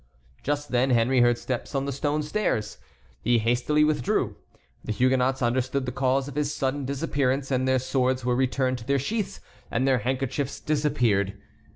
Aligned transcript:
Just 0.41 0.69
then 0.69 0.89
Henry 0.89 1.21
heard 1.21 1.37
steps 1.37 1.75
on 1.75 1.85
the 1.85 1.91
stone 1.91 2.23
stairs. 2.23 2.79
He 3.21 3.37
hastily 3.37 3.83
withdrew. 3.83 4.35
The 4.83 4.91
Huguenots 4.91 5.43
understood 5.43 5.85
the 5.85 5.91
cause 5.91 6.27
of 6.27 6.33
his 6.33 6.51
sudden 6.51 6.85
disappearance, 6.85 7.51
and 7.51 7.67
their 7.67 7.77
swords 7.77 8.25
were 8.25 8.35
returned 8.35 8.79
to 8.79 8.83
their 8.87 8.97
sheaths 8.97 9.41
and 9.69 9.87
their 9.87 9.99
handkerchiefs 9.99 10.59
disappeared. 10.59 11.39